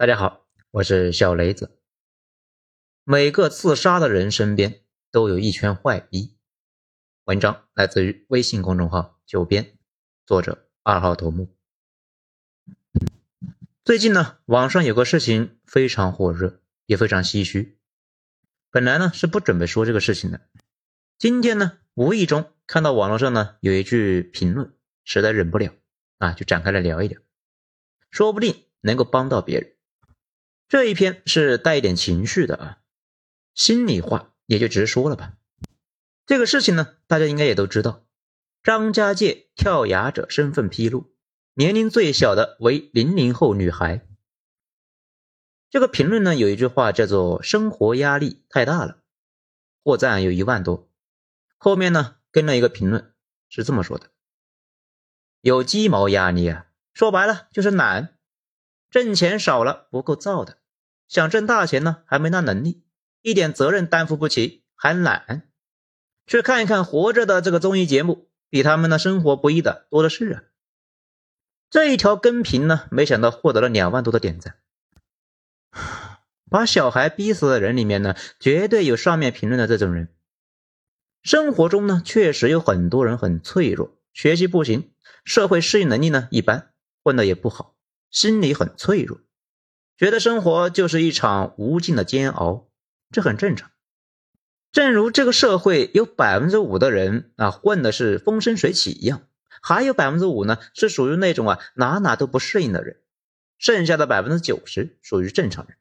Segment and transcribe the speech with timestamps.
[0.00, 1.78] 大家好，我是小雷子。
[3.04, 4.80] 每个自杀的人身边
[5.10, 6.38] 都有一圈坏逼。
[7.24, 9.76] 文章来自于微信公众号“九编”，
[10.24, 11.54] 作者二号头目。
[13.84, 17.78] 最近呢，网上有个事情非常火热，也非常唏嘘。
[18.70, 20.40] 本来呢是不准备说这个事情的，
[21.18, 24.72] 今天呢无意中看到网络上呢有一句评论，
[25.04, 25.74] 实在忍不了
[26.16, 27.20] 啊，就展开来聊一聊，
[28.10, 29.76] 说不定能够帮到别人。
[30.70, 32.78] 这一篇是带一点情绪的啊，
[33.54, 35.34] 心里话也就直说了吧。
[36.26, 38.06] 这个事情呢，大家应该也都知道，
[38.62, 41.12] 张家界跳崖者身份披露，
[41.54, 44.06] 年龄最小的为零零后女孩。
[45.70, 49.02] 这个评论呢，有一句话叫做“生活压力太大了”，
[49.82, 50.88] 获赞有一万多。
[51.56, 53.12] 后面呢跟了一个评论，
[53.48, 54.12] 是这么说的
[55.42, 58.16] ：“有鸡毛压力啊，说白了就是懒，
[58.88, 60.58] 挣钱少了不够造的。”
[61.10, 62.84] 想挣大钱呢，还没那能力，
[63.20, 65.50] 一点责任担负不起，还懒。
[66.24, 70.42] 去看一看活着的这个综艺节目，比他们的生活不易的多的是啊。
[71.68, 74.58] 这一条跟评呢，没想到获得了两万多的点赞。
[76.48, 80.14] 把小孩逼死的人里面呢，绝对有上面评论的这种人。
[81.24, 84.92] 生活中呢，确实有很多人很脆弱，学习不行，
[85.24, 86.70] 社会适应能力呢一般，
[87.02, 87.74] 混的也不好，
[88.12, 89.20] 心理很脆弱。
[90.00, 92.70] 觉得生活就是一场无尽的煎熬，
[93.10, 93.70] 这很正常。
[94.72, 99.28] 正如这个社会有百分之五的人啊混的是风生水起一样，
[99.60, 102.96] 还有百分之五呢是属于那种啊哪哪都不适应的人，
[103.58, 105.76] 剩下的百分之九十属于正常人。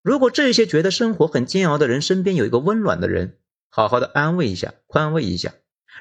[0.00, 3.36] 如果这些觉得生活很煎熬的人身边有一个温暖的人，
[3.68, 5.52] 好好的安慰一下、宽慰一下，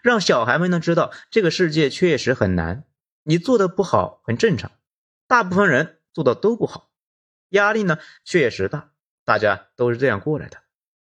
[0.02, 2.86] 让小孩们呢知道这个世界确实很难，
[3.24, 4.72] 你做的不好很正常，
[5.28, 6.88] 大部分人做的都不好。
[7.52, 8.92] 压力呢确实大，
[9.24, 10.58] 大家都是这样过来的，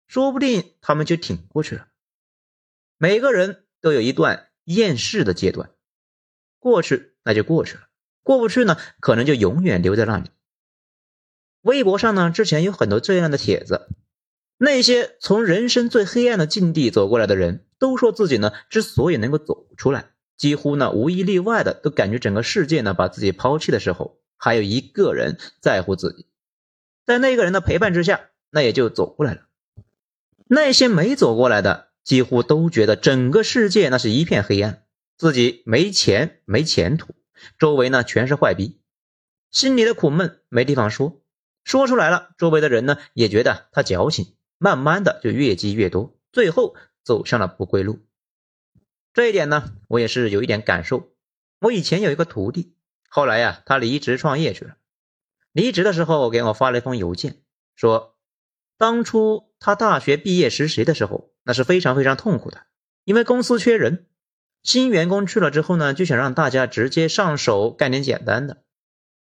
[0.06, 1.88] 说不定他们就挺过去了。
[2.97, 5.72] 每个人都有一段厌世的阶段，
[6.59, 7.88] 过去那就过去了，
[8.22, 10.29] 过不去呢，可能就永远留在那里。
[11.62, 13.90] 微博上呢，之前有很多这样的帖子，
[14.58, 26.28] 那些从人生最黑暗的境地走过来的人，都说自己呢，之所以能够走出来，几乎呢无一例外的都感觉整个世界呢把自己抛弃的时候，还有一个人在乎自己。
[27.11, 29.41] 在那个人的陪伴之下，那也就走过来了。
[30.47, 34.85] 那些没走过来的，几乎都觉得整个世界那是一片黑暗，
[35.17, 37.13] 自己没钱没前途，
[37.59, 38.79] 周围呢全是坏逼，
[39.51, 41.22] 心里的苦闷没地方说，
[41.66, 47.99] 说出来了，周围的人呢也觉得他矫情，慢慢的就越积越多，最后走向了不归路。
[49.13, 51.11] 这一点呢，我也是有一点感受。
[51.59, 52.73] 我以前有一个徒弟，
[53.09, 54.78] 后来呀，他离职创业去了。
[55.51, 57.41] 离职的时候给我发了一封邮件，
[57.75, 58.16] 说
[58.78, 62.63] 当初他大学毕业实习的时候，那是非常非常痛苦的，
[63.03, 64.07] 因为公司缺人，
[64.63, 68.63] 新员工去了之后呢，就想让大家直接上手干点简单的。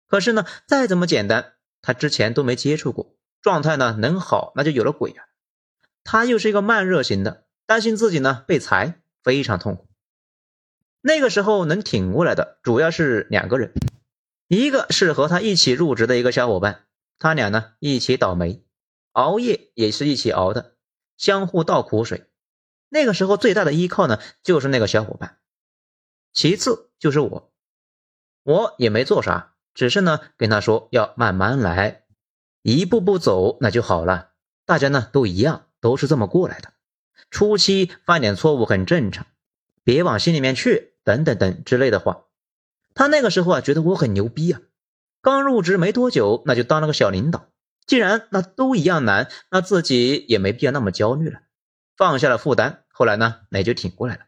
[0.06, 5.24] 可是呢，再怎么简单，他之前都没接触过，状态呢能好那就有了鬼啊。
[6.04, 9.86] 他又是一个慢热型的，担心自己呢被裁，非常痛苦。
[11.00, 13.72] 那个时候能挺过来的，主要是两个人。
[14.48, 16.86] 一个是和他一起入职的一个小伙伴，
[17.18, 18.64] 他俩呢一起倒霉，
[19.12, 20.76] 熬夜也是一起熬的，
[21.18, 22.24] 相互倒苦水。
[22.88, 25.36] 那个时候最大的依靠呢就是那个小伙伴，
[26.32, 27.52] 其次就是我，
[28.42, 32.04] 我也没做啥，只是呢跟他说要慢慢来，
[32.62, 34.30] 一步步走那就好了。
[34.64, 36.72] 大家呢都一样，都是这么过来的，
[37.30, 39.26] 初期犯点错误很正常，
[39.84, 42.24] 别往心里面去，等等等之类的话。
[42.94, 44.60] 他那个时候啊，觉得我很牛逼啊，
[45.22, 47.48] 刚入职没多久，那就当了个小领导。
[47.86, 51.40] 既然那都一样难，那自己也没必要那么焦虑了，
[51.96, 52.84] 放下了负担。
[52.88, 54.22] 后来呢，也就挺过来了。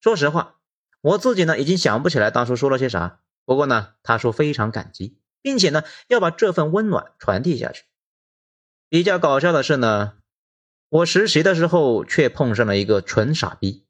[0.00, 0.56] 说实话，
[1.00, 3.20] 我自己呢已经想不起来当初说了些啥。
[3.44, 7.84] 不过呢，他说非常感激，并且呢要把这份温暖传递下去。
[8.88, 10.14] 比较搞笑的是呢，
[10.88, 13.86] 我实习的时候却碰上了一个纯傻逼，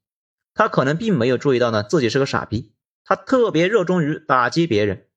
[0.53, 2.73] 他可能并没有注意到呢自己是个傻逼。
[3.09, 5.07] 他特别热衷于打击别人，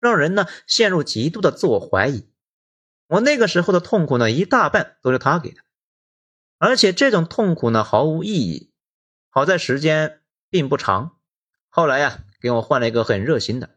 [0.00, 2.26] 让人呢陷入极度的自我怀疑。
[3.08, 5.60] 我那个时候的痛苦呢，一大半都是他给的，
[6.56, 8.72] 而且这种痛苦呢毫无意义。
[9.28, 11.18] 好在时间并不长，
[11.68, 13.76] 后来呀给我换了一个很热心的。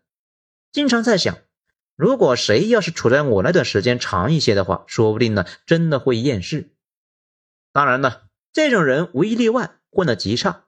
[0.71, 1.37] 经常在想，
[1.97, 6.73] 如果谁要是处在我那段时间长一些的话，说不定呢真的会厌世。
[7.73, 8.21] 当然呢，
[8.53, 10.64] 这种人无一例外混得极差。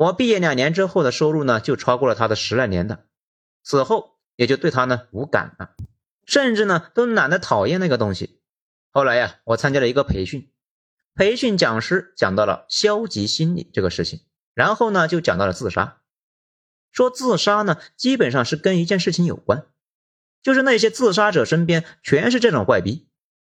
[0.00, 3.04] 我毕业两年之后的收入呢，就超过了他的十来年的，
[3.62, 5.74] 此后也就对他呢无感了，
[6.24, 8.40] 甚至呢都懒得讨厌那个东西。
[8.92, 10.50] 后来呀，我参加了一个培训，
[11.14, 14.20] 培训讲师讲到了消极心理这个事情，
[14.54, 16.00] 然后呢就讲到了自杀，
[16.90, 19.66] 说自杀呢基本上是跟一件事情有关，
[20.42, 23.06] 就是那些自杀者身边全是这种怪逼，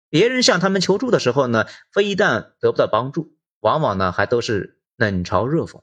[0.08, 5.82] 别人向他们求助的时候呢，非但得不到帮助，往往呢还都是冷嘲热讽。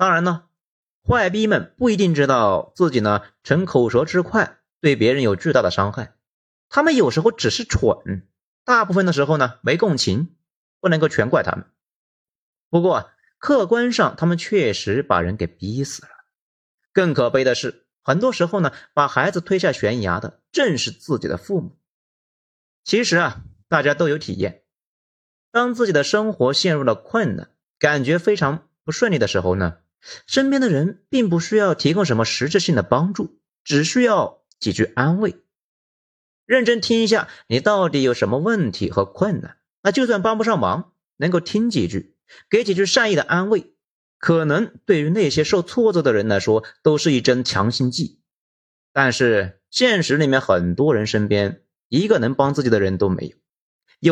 [0.00, 0.44] 当然呢，
[1.06, 6.14] 坏逼们不一定知道自己呢逞口舌之快，对别人有巨大的伤害。
[6.70, 8.26] 他们有时候只是蠢，
[8.64, 10.34] 大部分的时候呢没共情，
[10.80, 11.66] 不能够全怪他们。
[12.70, 16.08] 不过客观上，他们确实把人给逼死了。
[16.94, 21.76] 更可悲的是，很多时候呢，把孩子推下悬崖的正是自己的父母。
[22.84, 24.62] 其实啊，大家都有体验，
[25.52, 29.76] 当自己的生活陷入了困难，感觉非常不顺利的时候呢，
[30.26, 35.36] 身边的人并不需要提供什么实质性的帮助，只需要几句安慰。
[36.46, 39.56] 认真听一下，你到底有什么问题和困难？
[39.82, 42.16] 那就算帮不上忙，能够听几句，
[42.48, 43.72] 给几句善意的安慰，
[44.18, 48.20] 可能对于那些受挫折的人来说，都是一针强心剂。
[48.92, 53.36] 但是现实里面，很多人身边一个能帮自己的人都没有，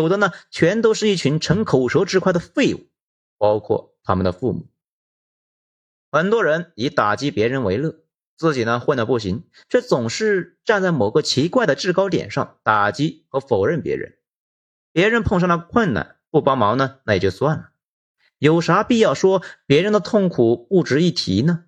[0.02, 2.86] 有的呢，全都是一群逞口舌之快的废物，
[3.36, 4.68] 包括他们的父母。
[6.10, 7.96] 很多人以打击别人为乐。
[8.36, 14.16] 自己呢混的不行，却总是站在某个奇怪的制高点上打击和否认别人。
[14.92, 17.70] 别人碰上了困难不帮忙呢，那也就算了，
[18.38, 21.64] 有啥必要说别人的痛苦不值一提呢？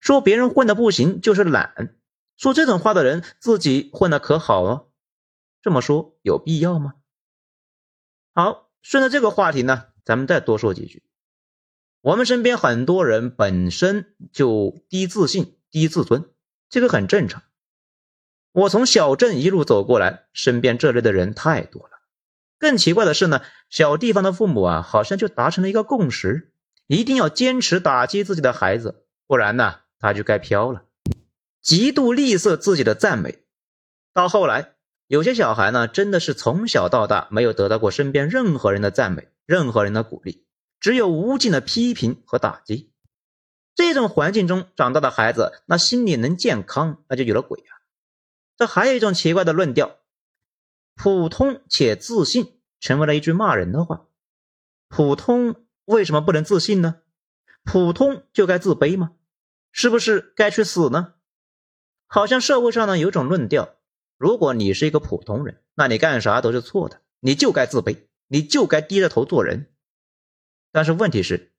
[0.00, 1.98] 说别人混的不行就是懒，
[2.38, 4.88] 说这种话的人自己混的可好哦？
[5.60, 6.94] 这么说有必要吗？
[8.32, 11.02] 好，顺着这个话题呢，咱们再多说几句。
[12.00, 15.56] 我们身边很多人本身就低自信。
[15.72, 16.28] 低自尊，
[16.68, 17.44] 这个很正常。
[18.50, 22.00] 我从小镇一路走过来，身边这类的人太多了。
[22.58, 26.52] 更奇怪的是呢，小地方的父母啊，好像就达成了一个共识，
[26.88, 30.82] 一定要坚持打击自己的孩子，不然呢，他就该飘了。
[31.62, 33.44] 极度吝啬自己的赞美，
[34.12, 34.72] 到后来，
[35.06, 40.44] 有些小孩呢，真的是从小到大没有得到过身边任何人的赞美，任何人的鼓励，
[40.80, 42.90] 只有无尽的批评和打击。
[43.74, 47.80] 这种环境中长大的孩子，那心理能健康，那就有了鬼啊！
[48.56, 49.98] 这还有一种奇怪的论调：
[50.96, 54.06] 普通且自信，成为了一句骂人的话。
[54.88, 55.54] 普通
[55.84, 56.96] 为什么不能自信呢？
[57.62, 59.12] 普通就该自卑吗？
[59.72, 61.14] 是不是该去死呢？
[62.06, 63.76] 好像社会上呢有种论调：
[64.18, 69.72] 如果你是一个普通人，那你干啥都是错的，你就该自卑，你就该低着头做人。
[70.72, 71.52] 但是问题是。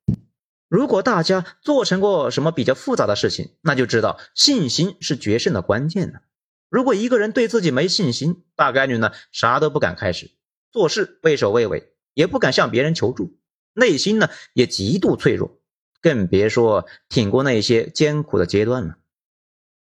[0.67, 6.21] 如果大家做成过什么比较复杂的事情，那就知道信心是决胜的关键了。
[6.69, 10.31] 如果一个人对自己没信心，大概率呢啥都不敢开始，
[10.71, 13.37] 做事畏首畏尾，也不敢向别人求助，
[13.73, 15.59] 内心呢也极度脆弱，
[16.01, 18.95] 更别说挺过那些艰苦的阶段了。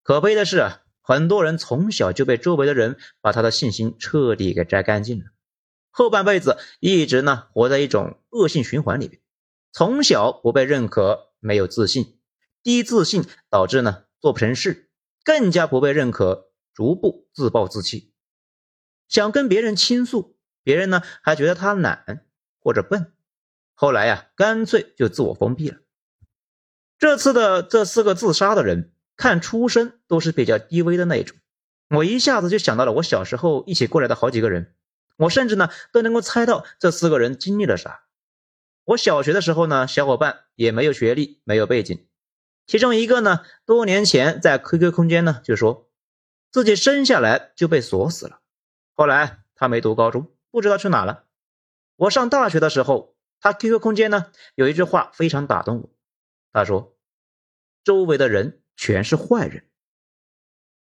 [0.03, 5.25] 可悲的是啊，很多人从小就被周围的人把他的信心彻底给摘干净了，
[5.97, 9.19] 后半辈子一直呢活在一种恶性循环里边。
[9.71, 12.19] 从小不被认可，没有自信，
[12.61, 14.91] 低自信导致呢做不成事，
[15.23, 18.13] 更加不被认可，逐步自暴自弃。
[19.07, 22.27] 想跟别人倾诉，别人呢还觉得他懒
[22.59, 23.11] 或者笨，
[23.73, 25.79] 后来呀干脆就自我封闭了。
[26.99, 31.35] 这次的这四个自杀的人，看出身都是比较低微的那种，
[31.89, 34.75] 我一下子就想到了我小时候一起过来的好几个人，
[35.17, 38.03] 我甚至呢都能够猜到这四个人经历了啥。
[38.85, 42.07] 我小学的时候呢，小伙伴也没有学历，没有背景。
[42.65, 45.89] 其中一个呢，多年前在 QQ 空间呢，就说
[46.51, 48.39] 自己生下来就被锁死了。
[48.93, 51.25] 后来他没读高中，不知道去哪了。
[51.95, 55.89] 我上大学的时候，他 QQ 空间呢有一句话非常打动我，
[56.53, 56.97] 他说
[57.83, 59.65] ：“周围的人全是坏人。”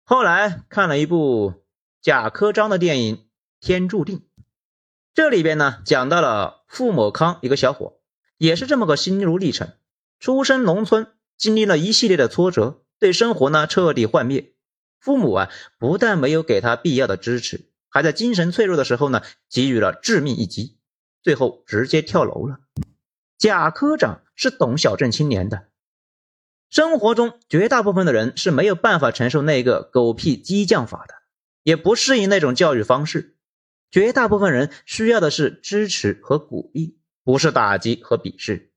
[0.04, 1.64] 后来看了一部
[2.00, 3.16] 贾科章的电影
[3.60, 4.18] 《天注定》。
[5.14, 8.00] 这里边呢，讲到了傅某康一个小伙，
[8.36, 9.72] 也是这么个心路历程。
[10.20, 14.54] 出身农村，经历了一系列的挫折，对生活呢彻底幻灭。
[15.00, 20.78] 父母啊，不但没有给他必要的支持，还在精神脆弱的时候呢，给予了致命一击，
[21.22, 22.58] 最后直接跳楼了。
[23.38, 25.68] 贾科长是懂小镇青年的，
[26.68, 31.14] 生活中绝大部分的人是没有办法承受那个狗屁激将法的，
[31.62, 33.36] 也不适应那种教育方式。
[33.90, 38.72] 绝大部分人需要的是支持和鼓励，不是打击和鄙视。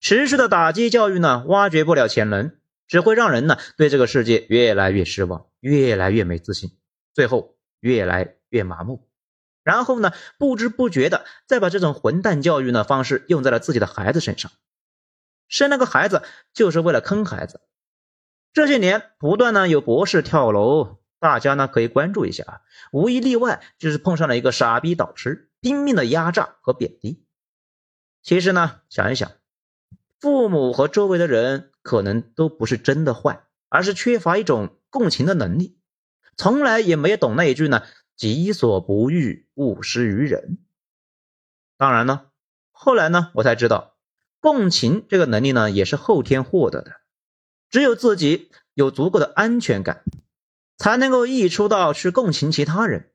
[0.00, 2.56] 持续的打击教育呢，挖掘不了潜能，
[2.86, 6.70] 只会让人呢对这个世界越来越失望，越来越没自信。
[7.12, 9.08] 最后越来越麻木，
[9.64, 14.52] 然后呢，不知不觉的再把这种混蛋教育呢方式用在了自己的孩子身上，
[15.48, 16.22] 生了个孩子
[16.54, 17.60] 就是为了坑孩子。
[18.52, 22.60] 这些年不断呢有博士跳楼，大家呢可以关注一下啊，
[22.90, 27.24] 无一例外就是碰上了一个傻逼导师，拼命的压榨和贬低。
[28.22, 29.30] 其实呢，想一想，
[30.18, 35.78] 父母和周围的人可能都不是真的坏，而是缺乏一种共情的能力，
[36.36, 37.82] 从来也没有懂那一句呢
[38.16, 40.58] “己所不欲，勿施于人”。
[41.76, 42.26] 当然呢，
[42.72, 43.96] 后来呢，我才知道，
[44.40, 47.00] 共情这个能力呢也是后天获得的。
[47.70, 50.02] 只有自己有足够的安全感，
[50.80, 53.10] 才能够溢出到去共情其他人。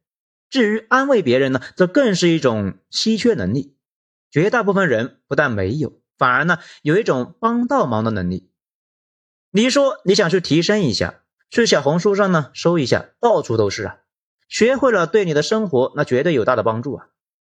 [0.52, 3.76] 至于安慰别人呢，这更是一种稀缺能力。
[4.30, 8.52] 绝大部分人不但没有，反而呢有一种帮倒忙的能力。
[9.50, 13.98] 你说你想去提升一下，去小红书上呢搜一下，到处都是啊。
[14.48, 17.08] 学会了，对你的生活那绝对有大的帮助啊。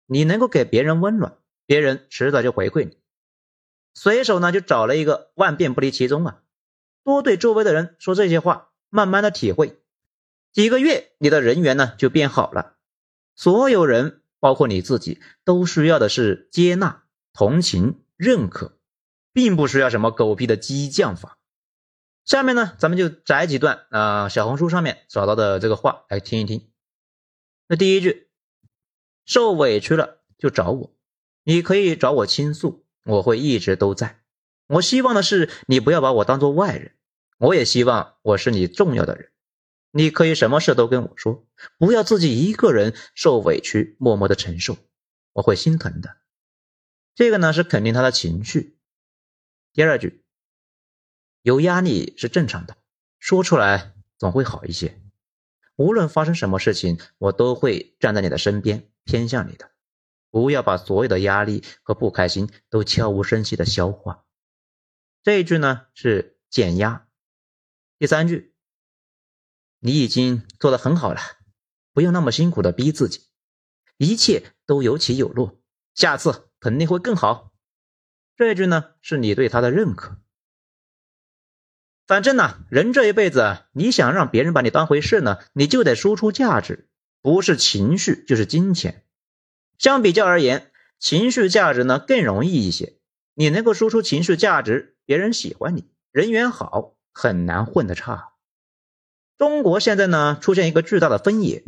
[0.07, 2.99] 你能够给别人温暖，别人迟早就回馈你。
[3.95, 6.43] 随手呢就找了一个，万变不离其宗啊。
[7.03, 9.81] 多对周围的人说这些话，慢慢的体会，
[10.55, 12.77] 几个月你的人缘呢就变好了。
[13.35, 18.79] 所有人，包括你自己，都需要的是接纳、同情、认可，
[19.33, 21.39] 并不需要什么狗屁的激将法。
[22.25, 26.71] 下面呢，咱们就摘几段啊小红书上面找到的这个话来听一听。
[27.67, 28.29] 那第一句，
[29.27, 30.95] 受委屈了就找我，
[31.43, 34.21] 你可以找我倾诉，我会一直都在。
[34.69, 36.93] 我希望的是你不要把我当做外人，
[37.39, 39.33] 我也希望我是你重要的人。
[39.97, 41.47] 你可以什么事都跟我说，
[41.79, 44.77] 不要自己一个人受委屈，默默的承受，
[45.33, 46.17] 我会心疼的。
[47.15, 48.77] 这个呢是肯定他的情绪。
[49.73, 50.25] 第二句，
[51.43, 52.77] 有压力是正常的，
[53.21, 55.01] 说出来总会好一些。
[55.77, 59.71] 无论发生什么事情，我都会站在你的身边，偏向你的。
[60.29, 64.25] 不要把所有的压力和不开心都悄无声息的消化。
[65.23, 67.07] 这一句呢是减压。
[67.97, 68.54] 第三句，
[69.87, 71.21] 你已经做得很好了，
[71.93, 73.21] 不用那么辛苦的逼自己，
[73.99, 75.61] 一切都有起有落，
[75.95, 77.53] 下次肯定会更好。
[78.35, 80.17] 这一句呢是你对他的认可。
[82.07, 86.89] 反正呢，人这一辈子，你想让别人把你当回事呢，你就得输出价值，
[87.21, 89.05] 不是情绪就是金钱。
[89.77, 92.99] 相比较而言，情绪价值呢更容易一些。
[93.35, 94.97] 你能够输出情绪价值。
[95.05, 98.34] 别人喜欢你，人缘好，很难混得差。
[99.37, 101.65] 中国现在呢，出现一个巨大的分野：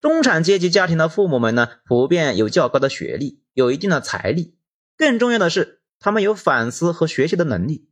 [0.00, 4.56] 中产阶级家庭的父母们呢，普遍有较高的学历，有一定的财力，
[4.96, 7.88] 更重要的是，他们有反思和学习的能力，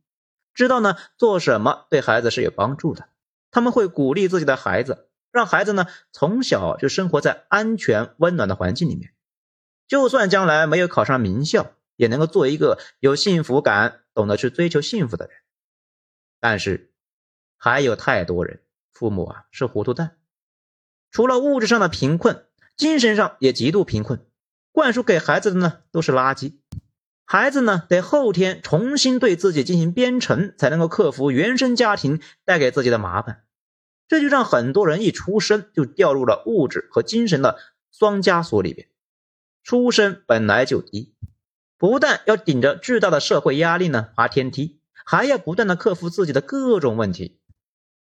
[0.53, 3.09] 知道呢做什么对孩子是有帮助的。
[3.51, 9.13] 他们会鼓励自己的孩子，让孩子呢从小就生活在安全温暖的环境里面，
[9.87, 11.73] 就算将来没有考上名校。
[11.95, 15.35] 也能够做一个有幸福感、懂得去追求幸福的人，
[16.39, 16.91] 但是
[17.55, 18.62] 还有太多人，
[18.93, 20.17] 父母啊是糊涂蛋，
[21.11, 22.45] 除了物质上的贫困，
[22.77, 24.25] 精神上也极度贫困，
[24.71, 26.53] 灌输给孩子的呢都是垃圾，
[27.25, 33.43] 孩子呢得后天重新对自己进行编程，才能够克服原生家庭带给自己的麻烦，
[34.07, 37.59] 这就让很多人一出生就掉入了物质和精神的
[37.91, 38.87] 双枷锁里边，
[39.63, 41.15] 出身本来就低。
[41.77, 47.39] 不但要顶着巨大的社会压力呢爬天梯，还要不断的克服自己的各种问题，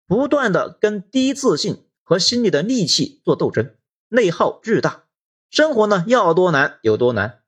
[0.10, 3.76] 不断的跟低自信和心里的戾气做斗争，
[4.08, 5.04] 内耗巨大。
[5.52, 7.44] 生活呢要多难有多难，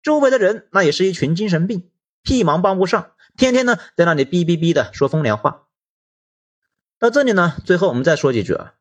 [0.00, 1.90] 周围的人那也是一群精神病，
[2.22, 5.66] 屁忙帮不上，天天呢在那里哔哔哔的说风凉话。
[7.00, 8.74] 到这里呢，最后我们再说几句啊。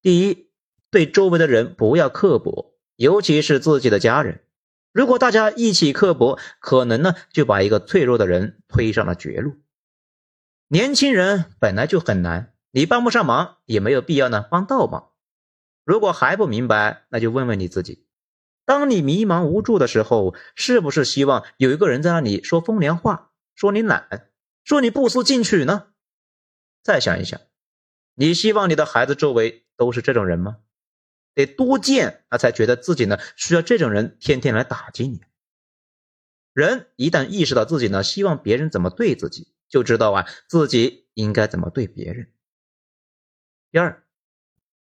[0.00, 0.48] 第一，
[0.90, 4.40] 对周围的人不要刻薄，尤其是自己的家人。
[4.92, 9.56] 如果大家一起刻薄，可能呢就把一个脆弱的人推上了绝路。
[10.68, 15.12] 年轻人本来就很难，你帮不上忙，也没有必要呢帮倒忙。
[15.84, 18.08] 如果还不明白，那就问问你自己：
[18.64, 24.28] 当你迷茫无助的时候，是不是希望有一个人在那里说风凉话，说你懒，
[24.64, 25.86] 说你不思进取呢？
[26.82, 27.40] 再想一想，
[28.14, 30.56] 你希望你的孩子周围都是这种人吗？
[31.34, 35.20] 得多见，他才觉得自己呢需要这种人天天来打击你。
[36.52, 42.32] 人一旦意识到自己呢希望别人怎么对自己，就知道啊自己应该怎么对别人。
[43.70, 44.04] 第二，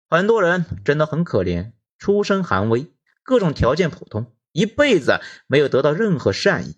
[0.09, 2.91] 很多人真的很可怜，出身寒微，
[3.23, 6.77] 各种条件普通，一辈子没有得到任何善意。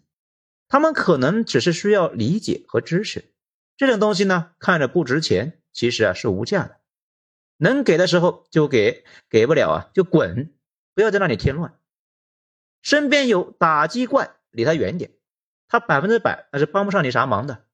[0.67, 3.33] 他们可能只是需要理解和支持，
[3.77, 6.79] 这种东西呢看着不值钱，其实啊是无价的。
[7.57, 10.53] 能给的时候就给，给不了啊就滚，
[10.93, 11.79] 不要在那里添乱。
[12.81, 15.11] 身边有打击怪，离他远点，
[15.67, 17.64] 他百分之百那是帮不上你啥忙的。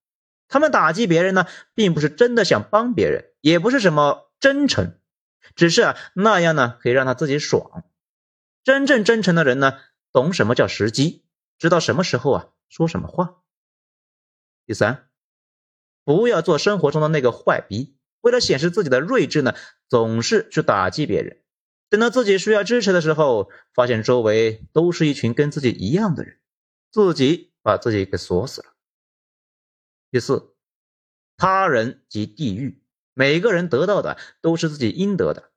[0.51, 4.99] 他们打击别人呢，并不是真的想帮别人，也不是什么真诚，
[5.55, 7.85] 只是啊那样呢可以让他自己爽。
[8.61, 9.79] 真正真诚的人呢，
[10.11, 11.23] 懂什么叫时机，
[11.57, 13.37] 知道什么时候啊说什么话。
[14.65, 15.07] 第三，
[16.03, 19.55] 不要做生活中的那个坏逼，为了显示自己的睿智呢，
[19.87, 21.41] 总是去打击别人。
[21.89, 26.39] 等到自己需要支持的时候，发现周围都是一群跟自己一样的人，
[26.91, 28.67] 自己把自己给锁死了。
[30.11, 30.53] 第四，
[31.37, 35.51] 他人即地狱，每个人得到的都是自己应得的。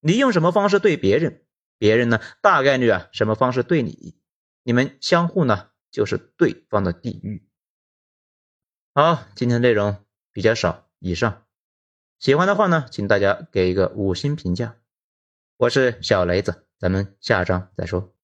[0.00, 1.42] 你用什么方式对别人？
[1.78, 4.18] 别人呢，大概率啊，什么方式对你，
[4.62, 7.48] 你们相互呢，就是对方的地狱。
[8.94, 11.46] 好，今天内容比较少，以上
[12.18, 14.76] 喜欢的话呢，请大家给一个五星评价。
[15.56, 18.14] 我是小雷子，咱们下章再说。